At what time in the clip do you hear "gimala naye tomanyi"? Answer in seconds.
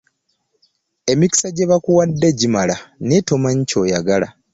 2.39-3.63